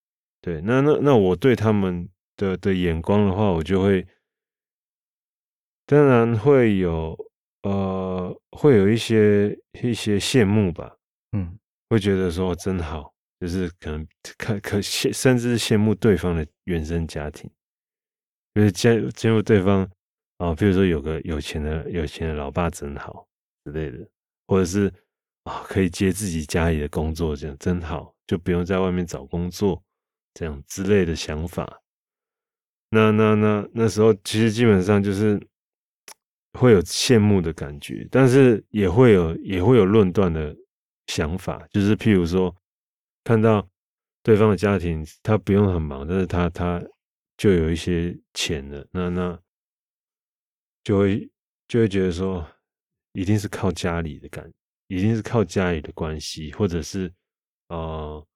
[0.40, 4.06] 对，那那那我对他们的的眼光的话，我就会
[5.84, 7.14] 当然会有。
[7.64, 10.94] 呃，会有一些一些羡慕吧，
[11.32, 17.50] 嗯，会觉得说真好，就是可能看可羡，甚至是羡慕对方的原生家庭，
[18.52, 19.80] 就是羡羡慕对方
[20.36, 23.26] 啊，呃，比如说有个有钱的有钱的老爸真好
[23.64, 24.06] 之类的，
[24.46, 24.92] 或者是
[25.44, 29.82] 啊，可以接自己家里的工作，这样真好，就不用在外面找工作，
[30.34, 31.80] 这样之类的想法。
[32.90, 35.40] 那那那那时候其实基本上就是。
[36.58, 40.56] 会有羡慕的感觉，但是也会有也会有论断的
[41.06, 42.54] 想法，就是譬如说，
[43.24, 43.68] 看到
[44.22, 46.82] 对方的家庭，他不用很忙，但是他他
[47.36, 49.38] 就有一些钱了，那那
[50.82, 51.30] 就会
[51.66, 52.46] 就会觉得说，
[53.12, 54.50] 一定是靠家里的感，
[54.86, 57.12] 一定是靠家里的关系，或者是
[57.68, 58.26] 呃，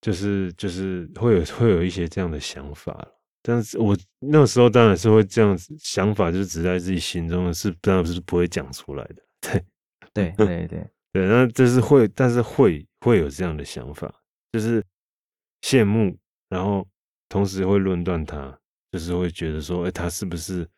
[0.00, 3.17] 就是就是会有会有一些这样的想法了。
[3.40, 9.22] 但是我那时候当然是会这样子想法，就是只在自己心中的是，当然是不会讲出来的。
[9.40, 9.64] 对，
[10.12, 11.26] 对，对，对，对。
[11.28, 14.12] 那这是会，但是会会有这样的想法，
[14.52, 14.84] 就是
[15.62, 16.86] 羡慕，然后
[17.28, 18.58] 同时会论断他，
[18.90, 20.68] 就是会觉得说，哎，他是不是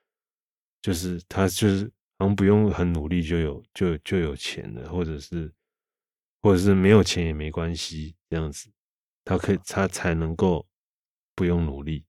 [0.83, 5.51] 就是他就是好像不用很努力就有就就有钱了，或者是
[6.43, 8.71] 或者是没有钱也没关系这样子，
[9.25, 10.67] 他可以他才能够
[11.35, 12.05] 不用努力。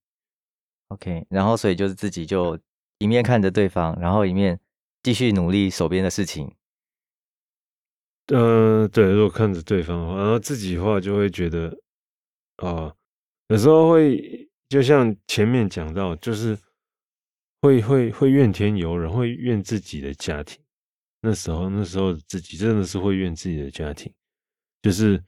[0.91, 2.59] OK，然后所以就是自己就
[2.97, 4.59] 一面看着对方，然后一面
[5.01, 6.53] 继续努力手边的事情。
[8.27, 11.77] 呃，对，如果看着对方的话，然后自己的话就会觉得，
[12.57, 12.93] 啊、
[13.47, 16.57] 有时候会就像前面讲到，就是
[17.61, 20.61] 会会会怨天尤人，会怨自己的家庭。
[21.21, 24.13] 那时候那时候自己真的是会怨自己的家庭，
[24.81, 25.23] 就是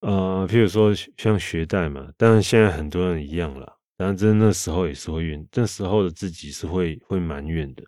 [0.00, 3.78] 呃，譬如说像学贷嘛，当然现在很多人一样了。
[3.96, 7.84] 但真那时候也是会怨，那时候的自己是会会埋怨的，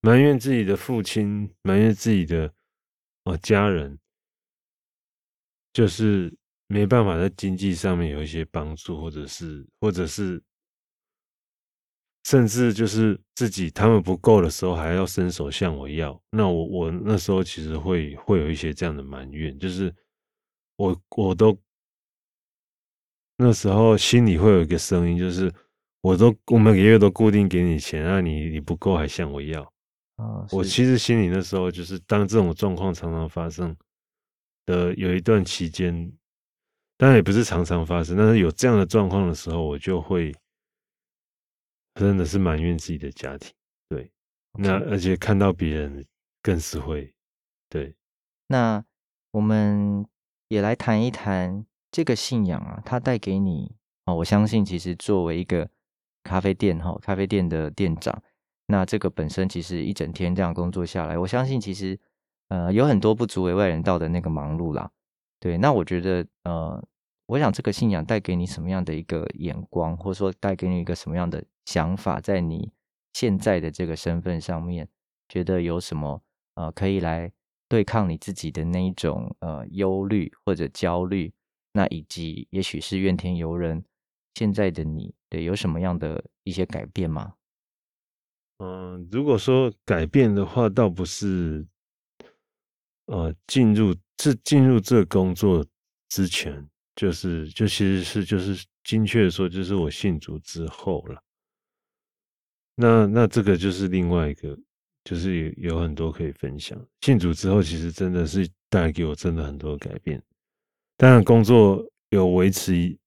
[0.00, 2.50] 埋怨自己的父亲，埋怨自己的
[3.24, 3.98] 哦家人，
[5.72, 6.34] 就是
[6.66, 10.42] 没办法在经济上面有一些帮助，或者是或者是
[12.24, 19.94] 甚至就是自己他们不够的时候还要伸手向我要，那我我那时候其实会会有一些这样的埋怨，就是
[20.76, 21.60] 我我都。
[23.42, 25.50] 那时候心里会有一个声音，就是
[26.02, 29.62] 我都我每个月都固定给你钱，那你你不够还向我要。
[30.16, 33.74] 哦，我其实心里那时候就是当这种状况常常发生
[34.66, 36.12] 的有一段期间，
[36.98, 40.34] 当然也不是常常发生，但是有这样的状况的时候，我就会
[41.94, 43.50] 真的是埋怨自己的家庭。
[43.88, 44.12] 对.
[44.58, 46.04] 那而且看到别人
[46.42, 47.10] 更是会。
[47.70, 47.94] 对，
[48.48, 48.84] 那
[49.30, 50.06] 我们
[50.48, 51.64] 也来谈一谈。
[51.90, 53.74] 这个信仰啊，它带给你
[54.06, 55.68] 哦，我相信其实作为一个
[56.22, 58.22] 咖啡店哈，咖啡店的店长，
[58.66, 61.98] 那这个本身其实一整天这样工作下来，我相信其实
[62.48, 64.90] 呃有很多不足为外人道的那个忙碌啦。
[65.40, 66.82] 对，那我觉得呃，
[67.26, 72.70] 我想这个信仰带给你什么样的一个眼光，或者说带给你一个什么样的想法，在你
[73.14, 74.88] 现在的这个身份上面，
[75.28, 76.22] 觉得有什么
[76.54, 77.32] 呃可以来
[77.68, 81.32] 对抗你自己的那一种呃忧虑或者焦虑。
[81.72, 83.84] 那以及也许是怨天尤人，
[84.34, 87.34] 现在的你对，有什么样的一些改变吗？
[88.58, 91.66] 嗯，如果说改变的话，倒不是，
[93.06, 95.64] 呃，进入这进入这工作
[96.08, 101.22] 之前，就是就其实是就是精确的说，就是我信主之后了。
[102.74, 104.58] 那那这个就是另外一个，
[105.04, 106.78] 就是有有很多可以分享。
[107.00, 110.22] 信主之后，其实真的是带给我真的很多改变。
[111.00, 112.98] 当然，工作有维持一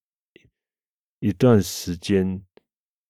[1.20, 2.42] 一段时间，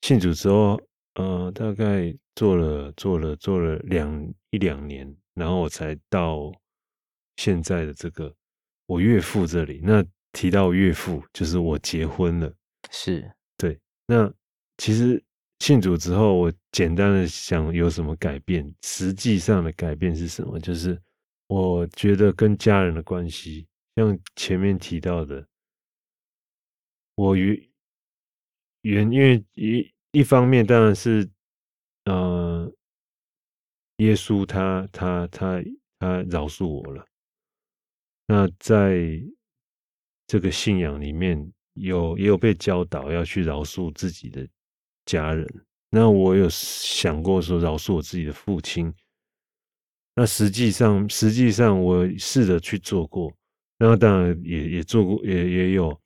[0.03, 0.79] 信主之后，
[1.15, 6.53] 呃，大概做了做了做了两一两年，然后我才到
[7.37, 8.31] 现在的这个
[8.85, 9.81] 我岳父这里。
[9.83, 12.53] 那提到岳父，就是我结婚了，
[12.91, 13.81] 是对。
[14.07, 14.31] 那
[14.77, 15.25] 其实。
[15.61, 18.71] 信主之后，我简单的想有什么改变？
[18.83, 20.61] 实际上的改变是什么？
[20.61, 21.01] 就是
[21.47, 23.67] 我觉得跟家人的关系，
[23.97, 25.47] 像前面提到的，
[27.15, 27.69] 我原
[28.83, 31.31] 原因为一一方面当然是，
[32.05, 32.73] 呃，
[33.97, 35.63] 耶稣他他他
[35.99, 37.07] 他饶恕我了。
[38.27, 39.23] 那在
[40.27, 44.49] 这个信仰里面有也有被教导要去饶恕自己的。
[45.07, 45.47] 家人，
[45.91, 48.91] 那我有想过说饶恕我自己的父亲。
[50.15, 53.31] 那实际上，实际上我试着去做过，
[53.79, 55.99] 那当然也也做过，也也有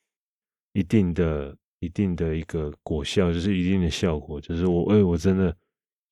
[0.72, 4.40] 一定的、一定的一个果效，就是一定的效果。
[4.40, 5.56] 就是我，哎，我真的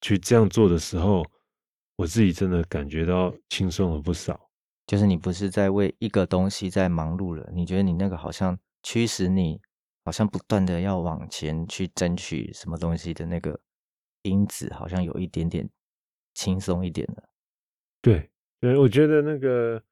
[0.01, 1.25] 去这样做的时候，
[1.97, 4.49] 我自己真的感觉到轻松了不少。
[4.87, 9.61] 就是你不是在为一个东西在忙碌了，你觉得你那个好像驱使你。
[10.05, 13.59] 好像不断的要往前去争取什么东西的那个
[14.23, 15.69] 因子，好像有一点点
[16.33, 17.29] 轻松一点了。
[18.01, 19.83] 对，对，我觉得那个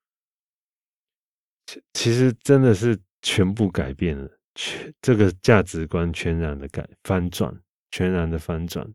[1.66, 7.54] 其其实真的是全部改变了，全这个价值观全然的改翻转，
[7.90, 8.88] 全然的翻转。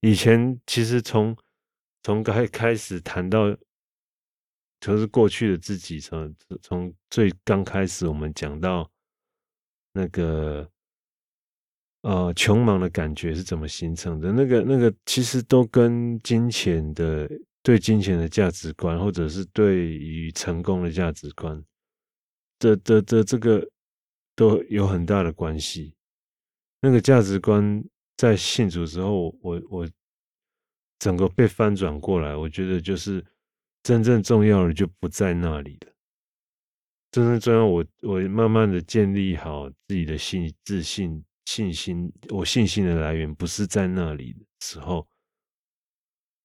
[0.00, 1.36] 以前其实从
[2.02, 3.56] 从开开始谈到，
[4.80, 8.90] 就是过去的自己，从从最刚开始我们讲到。
[9.94, 10.66] 那个
[12.00, 14.32] 呃，穷忙的感觉是怎么形成的？
[14.32, 17.30] 那个那个其实都跟金钱的
[17.62, 21.62] 对金钱的价值观，或者是对于成功的价值观
[22.62, 23.68] 的的的这个
[24.36, 25.96] 都有很大的关系。
[26.80, 27.84] 那个价值观
[28.16, 29.88] 在信主之后，我我
[30.98, 33.24] 整个被翻转过来，我觉得就是
[33.82, 35.92] 真正重要的就不在那里了。
[37.10, 45.06] 真正重要，我我慢慢的建立好自己的信自信信心，我信心的来源不是在那里的时候，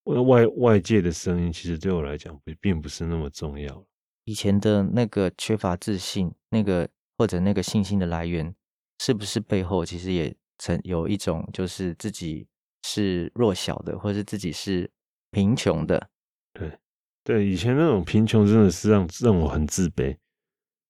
[0.03, 3.85] 外外界的声音其实对我来讲不并不是那么重要。
[4.27, 6.85] 以前的那个缺乏自信，那个
[7.17, 8.53] 或者那个信心的来源，
[8.99, 12.45] 是不是背后其实也曾有一种就是自己
[12.83, 14.91] 是弱小的，或者是自己是
[15.31, 16.09] 贫穷的？
[16.51, 16.77] 对
[17.23, 20.13] 对，以前那种贫穷真的是让让我很自卑。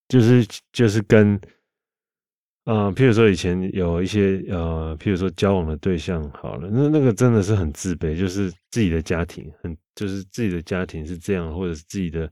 [0.07, 1.39] 就是就是跟，
[2.63, 12.31] 啊、譬如说以前有一些呃，譬如说交往的对象好了，那那个真的是很自卑，就是自己的家庭很，就是自己的家庭是这样，或者是自己的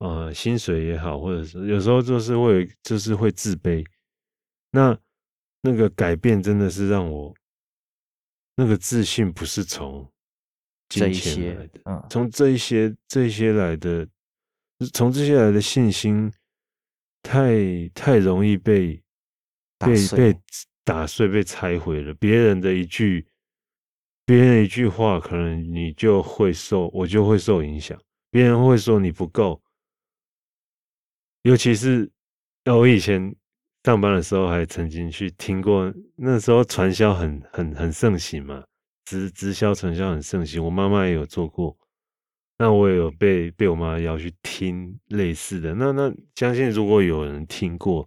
[0.00, 3.82] 呃薪水也好，或者是有时候就是会就是会自卑。
[4.72, 4.98] 那
[5.62, 7.32] 那个改变真的是让我
[8.56, 10.06] 那个自信不是从
[10.90, 14.06] 金钱来的，嗯，从这一些这一些来的，
[14.92, 16.30] 从这些来的信心。
[17.22, 18.98] 太太容易被
[19.78, 20.34] 被被
[20.84, 22.14] 打碎、被拆毁了。
[22.14, 23.26] 别人的一句，
[24.24, 28.00] 别人一句话，可能你就会受，我就会受影响。
[28.30, 29.60] 别人会说你不够，
[31.42, 32.10] 尤其是
[32.66, 33.34] 我以前
[33.84, 35.92] 上班的时候，还曾经去听过。
[36.16, 38.62] 那时候传销很很很盛行嘛，
[39.04, 40.62] 直直销传销很盛行。
[40.62, 41.76] 我妈妈也有做过。
[42.58, 48.06] 那我也有被被我妈要去听类似的，那那相信如果有人听过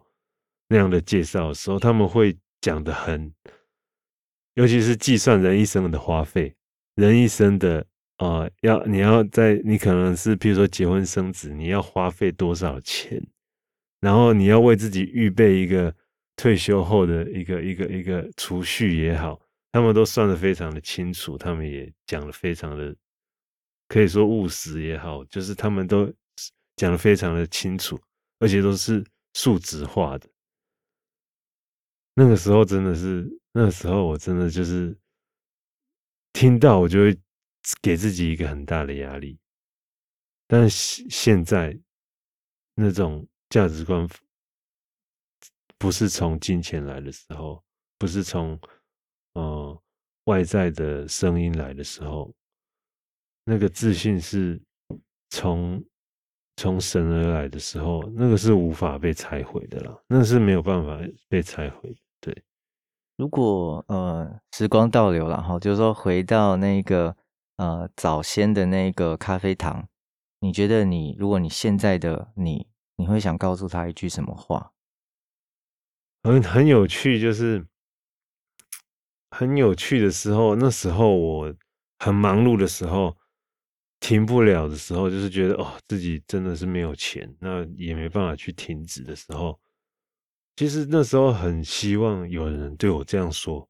[0.67, 3.34] 那样的介绍的时候，他们会讲的很，
[4.53, 6.55] 尤其是计算人一生的花费，
[6.93, 7.84] 人一生的
[8.18, 13.22] 呃，要你要在你可能是譬如说结婚生子，你要花费多少钱，
[13.99, 15.93] 然后你要为自己预备一个
[16.36, 19.39] 退休后的一个一个一个储蓄也好，
[19.72, 22.95] 他们都算得非常的清楚，他们也讲得非常的。
[23.89, 26.11] 可以说务实也好，就是他们都
[26.78, 27.99] 讲得非常的清楚，
[28.39, 30.28] 而且都是数值化的。
[32.16, 34.97] 那个时候真的是，那个时候我真的就是
[36.32, 37.16] 听到，我就会
[37.82, 39.38] 给自己一个很大的压力。
[40.47, 41.78] 但是现在
[42.76, 44.07] 那种价值观
[45.78, 47.64] 不是从金钱来的时候，
[47.97, 48.59] 不是从
[49.34, 49.82] 呃
[50.26, 52.34] 外在的声音来的时候，
[53.43, 54.61] 那个自信是
[55.30, 55.84] 从
[56.57, 61.95] 从神而来的时候，那个是无法被拆毁的啦，那是没有办法被拆毁。
[62.22, 62.43] 对，
[63.18, 67.16] 如果呃时光倒流了哈，就是说回到那个
[67.56, 69.88] 呃早先的那个咖啡糖，
[70.39, 74.74] 你觉得你如果你现在的你，你会想告诉他一句什么话？
[76.24, 77.68] 很很有趣，就是
[79.30, 81.56] 很有趣的时候，那时候我
[81.99, 83.16] 很忙碌的时候。
[83.99, 89.58] 停不了的时候，就是觉得哦，自己真的是没有钱，那也没办法去停止的时候，
[90.58, 93.66] 其实那时候很希望有人对我这样说，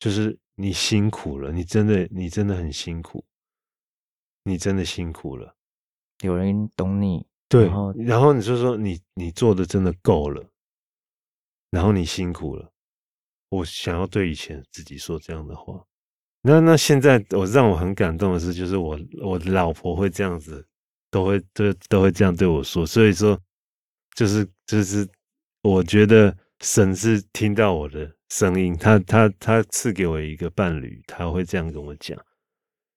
[0.00, 3.24] 就是你辛苦了，你真的，你真的很辛苦，
[4.44, 5.56] 你真的辛苦了，
[6.22, 10.48] 有人懂你，对，然后，然后你就说你你做的真的够了，
[11.70, 12.72] 然后你辛苦了，
[13.48, 15.84] 我想要对以前自己说这样的话。
[16.42, 20.64] 那那现在我让我很感动的是，就是我我的老婆会这样子，
[21.10, 23.40] 都会都都会这样对我说，所以说
[24.14, 25.08] 就是就是
[25.62, 32.18] 我觉得神是听到我的声音，他他他赐给我一个伴侣，他会这样跟我讲，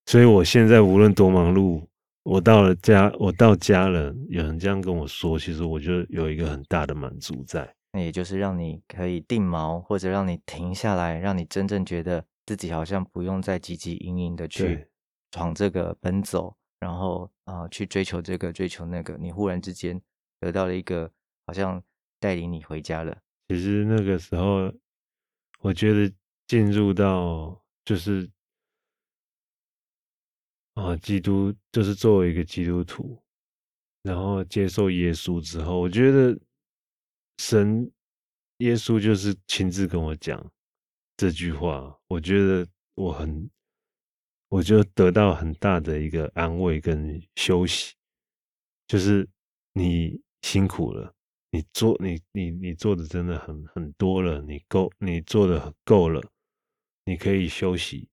[0.08, 1.86] 所以我现在无论多忙碌，
[2.24, 12.26] 我到了家，我到家了，有人这样跟我说，其实我就有一个很大的满足在，那也就是让你可以定锚，或者让你停下来，让你真正觉得。
[12.48, 14.88] 自己好像不用再汲汲营营的去
[15.32, 20.02] 闯这个奔走，然后啊、呃、去追求这个追求那个，你忽然之间
[20.40, 21.12] 得到了一个
[21.46, 21.84] 好像
[22.22, 23.18] 带领你回家了。
[23.50, 24.72] 其实那个时候，
[25.58, 26.14] 我觉得
[26.48, 28.30] 进入到就是
[30.74, 33.22] 啊基督，就是作为一个基督徒，
[34.04, 36.40] 然后接受耶稣之后，我觉得
[37.38, 37.92] 神
[38.58, 40.52] 耶稣就是亲自跟我讲。
[41.20, 43.50] 这句话，我觉得我很，
[44.50, 47.96] 我就得到很大的一个安慰跟休息，
[48.88, 49.28] 就是
[49.74, 51.16] 你辛苦了，
[51.50, 56.22] 你做你你你做的真的很很多了，你够你做的够了，
[57.06, 58.10] 你可以休息，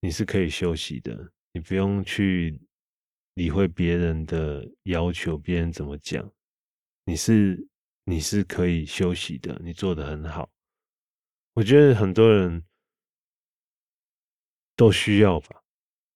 [0.00, 2.60] 你是可以休息的，你不用去
[3.34, 6.32] 理会别人的要求，别人怎么讲，
[7.04, 7.66] 你是
[8.04, 10.48] 你是可以休息的，你做的很好。
[11.54, 12.64] 我觉得很多人
[14.76, 15.60] 都需要吧，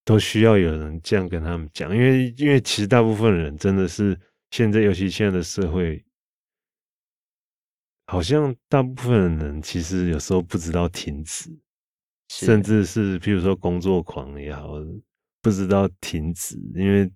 [0.04, 4.18] 都需要有人这样跟他们讲，因为因为其实大部分人真的是
[4.54, 6.04] 现在，尤其现在的社会，
[8.06, 11.50] 好像大部分人其实有时候不知道停止，
[12.28, 14.74] 甚至是譬如说工作狂也好，
[15.42, 17.10] 不知道停止，因为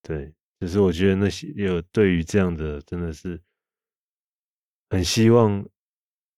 [0.00, 3.42] 对，就是我觉得那些有对于这样的真的是
[4.90, 5.68] 很希望。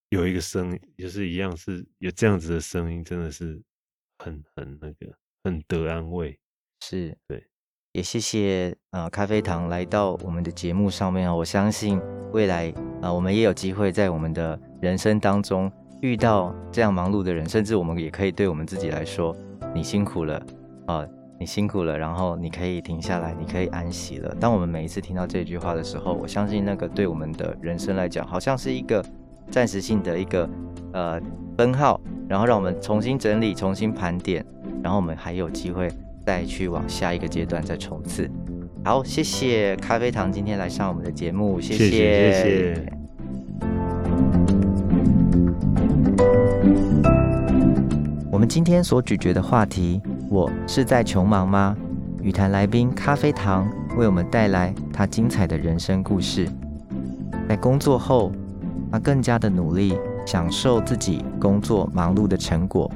[0.08, 3.62] 有一个声音，就是一样是有这样子的声音，真的是
[4.18, 5.14] 很很那个，
[5.44, 6.38] 很得安慰。
[6.80, 7.46] 是对，
[7.92, 12.00] 也谢谢呃咖啡糖来到我们的节目上面啊，我相信
[12.32, 12.72] 未来
[13.02, 15.70] 啊、我们也有机会在我们的人生当中
[16.00, 19.36] 遇到这样忙碌的人，甚至我们也可以对我们自己来说，
[19.74, 20.40] 你辛苦了
[20.86, 21.06] 啊、
[21.38, 24.34] 你辛苦了，然后你可以停下来，你可以安息了。
[24.40, 29.04] 当我们每一次听到这句话的时候，我相信那个对我们的人生来讲，好像是一个。
[29.50, 30.48] 暂时性的一个
[30.92, 31.20] 呃
[31.58, 34.42] 分号，然后让我们重新整理、重新盘点，
[34.82, 35.90] 然后我们还有机会
[36.24, 38.30] 再去往下一个阶段再冲刺。
[38.84, 42.92] 好，谢谢咖啡糖今天来上我们的节目，谢谢谢谢。
[48.30, 51.76] 我们今天所咀嚼的话题，我是在穷忙吗？
[52.20, 56.48] 与谈来宾咖啡糖为我们带来他精彩的人生故事，
[57.48, 58.32] 在工作后。
[58.90, 59.96] 他更加的努力，
[60.26, 62.92] 享受自己工作忙碌的成果，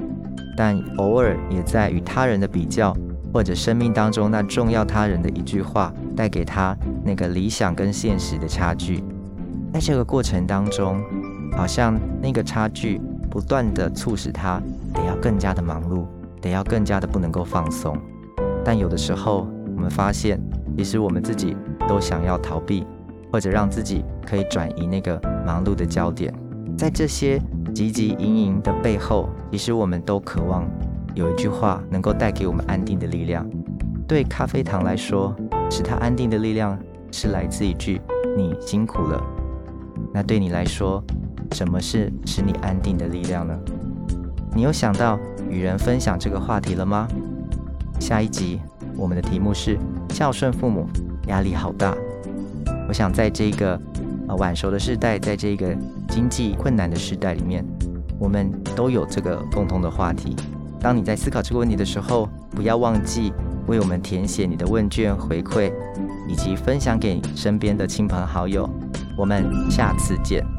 [0.55, 2.95] 但偶尔也在与他人的比较，
[3.37, 9.03] 或者生命当中那重要他人的一句话，带给他那个理想跟现实的差距。
[9.71, 10.99] 在这个过程当中，
[11.55, 14.59] 好像那个差距不断的促使他
[14.91, 16.07] 得要更加的忙碌，
[16.41, 17.95] 得要更加的不能够放松。
[18.65, 20.41] 但有的时候，我们发现，
[20.75, 21.55] 其实我们自己
[21.87, 22.87] 都想要逃避。
[23.31, 26.33] 或者让自己可以转移那个忙碌的焦点，
[26.75, 27.37] 在这些
[27.75, 30.65] 汲汲营营的背后，其实我们都渴望
[31.17, 33.43] 有一句话能够带给我们安定的力量。
[34.07, 35.35] 对咖啡糖来说，
[35.67, 36.77] 使它安定的力量
[37.11, 37.99] 是来自一句
[38.37, 39.19] “你辛苦了”。
[40.13, 41.03] 那对你来说，
[41.53, 43.57] 什么是使你安定的力量呢？
[44.53, 47.07] 你有想到与人分享这个话题了吗？
[47.99, 48.61] 下一集
[48.95, 49.75] 我们的题目是
[50.09, 50.87] 孝顺父母，
[51.29, 51.97] 压力好大。
[52.87, 53.79] 我想在这个
[54.27, 55.75] 呃晚熟的时代，在这个
[56.09, 57.65] 经济困难的时代里面，
[58.19, 60.35] 我们都有这个共同的话题。
[60.79, 63.33] 当你在思考这个问题的时候，不要忘记
[63.67, 65.71] 为我们填写你的问卷回馈，
[66.27, 68.69] 以及分享给身边的亲朋好友。
[69.17, 70.56] 我们下次见。